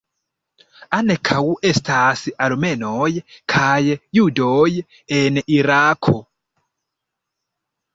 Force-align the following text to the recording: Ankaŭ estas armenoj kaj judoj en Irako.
Ankaŭ 0.99 1.41
estas 1.73 2.25
armenoj 2.47 3.07
kaj 3.55 3.69
judoj 4.23 4.67
en 5.23 5.43
Irako. 5.63 6.21